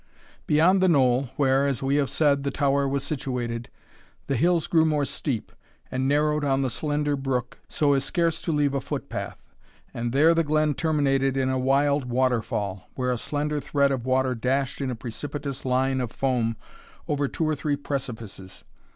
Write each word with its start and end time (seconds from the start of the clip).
Beyond 0.47 0.81
the 0.81 0.87
knoll, 0.87 1.29
where, 1.35 1.67
as 1.67 1.83
we 1.83 1.97
have 1.97 2.09
said, 2.09 2.41
the 2.41 2.49
tower 2.49 2.87
was 2.87 3.03
situated, 3.03 3.69
the 4.25 4.35
hills 4.35 4.65
grew 4.65 4.83
more 4.83 5.05
steep, 5.05 5.51
and 5.91 6.07
narrowed 6.07 6.43
on 6.43 6.63
the 6.63 6.71
slender 6.71 7.15
brook, 7.15 7.59
so 7.69 7.93
as 7.93 8.03
scarce 8.03 8.41
to 8.41 8.51
leave 8.51 8.73
a 8.73 8.81
footpath; 8.81 9.37
and 9.93 10.11
there 10.11 10.33
the 10.33 10.43
glen 10.43 10.73
terminated 10.73 11.37
in 11.37 11.49
a 11.51 11.59
wild 11.59 12.05
waterfall, 12.05 12.89
where 12.95 13.11
a 13.11 13.17
slender 13.19 13.59
thread 13.59 13.91
of 13.91 14.03
water 14.07 14.33
dashed 14.33 14.81
in 14.81 14.89
a 14.89 14.95
precipitous 14.95 15.65
line 15.65 16.01
of 16.01 16.11
foam 16.11 16.55
over 17.07 17.27
two 17.27 17.47
or 17.47 17.53
three 17.55 17.75
precipices. 17.75 18.63